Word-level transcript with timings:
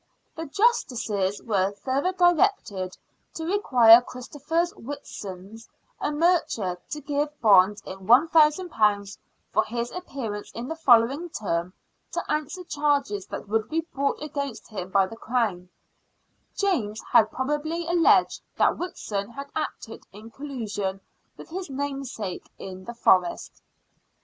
The 0.35 0.47
justices 0.47 1.43
were 1.43 1.73
further 1.73 2.11
directed 2.11 2.97
to 3.35 3.45
require 3.45 4.01
Christopher 4.01 4.65
Whitson, 4.75 5.59
a 5.99 6.11
mercer, 6.11 6.79
to 6.89 7.01
give 7.01 7.19
a 7.27 7.31
bond 7.39 7.83
in 7.85 8.07
£i,ooo 8.09 9.17
for 9.53 9.63
his 9.63 9.91
appearance 9.91 10.51
in 10.53 10.67
the 10.69 10.75
following 10.75 11.29
term 11.29 11.73
to 12.13 12.31
answer 12.31 12.63
charges 12.63 13.27
that 13.27 13.47
would 13.47 13.69
be 13.69 13.81
brought 13.93 14.19
against 14.23 14.69
him 14.69 14.89
by 14.89 15.05
the 15.05 15.17
Crown, 15.17 15.69
(James 16.55 17.03
had 17.11 17.29
probably 17.31 17.85
alleged 17.85 18.41
that 18.57 18.79
Whitson 18.79 19.29
had 19.29 19.51
acted 19.55 20.07
in 20.11 20.31
collusion 20.31 20.99
with 21.37 21.49
his 21.49 21.69
namesake 21.69 22.49
in 22.57 22.85
the 22.85 22.95
Forest.) 22.95 23.61